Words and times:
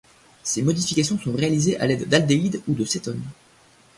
Ces 0.41 0.63
modifications 0.63 1.19
sont 1.19 1.31
réalisées 1.31 1.77
à 1.79 1.85
l'aide 1.85 2.09
d'aldéhydes 2.09 2.63
ou 2.67 2.73
de 2.73 2.85
cétones. 2.85 3.21